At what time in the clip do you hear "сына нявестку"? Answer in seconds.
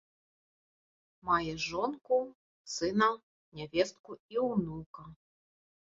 2.77-4.11